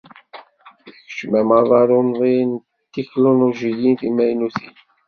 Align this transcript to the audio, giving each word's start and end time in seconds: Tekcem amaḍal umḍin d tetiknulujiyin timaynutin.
Tekcem 0.83 1.31
amaḍal 1.39 1.89
umḍin 1.99 2.51
d 2.57 2.61
tetiknulujiyin 2.91 3.95
timaynutin. 3.99 4.75